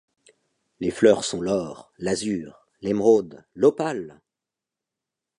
[0.79, 4.19] Les fleurs sont l’or, l’azur, l’émeraude, l’opale!